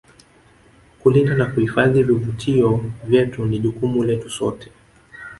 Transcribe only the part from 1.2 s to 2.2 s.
na kuhifadhi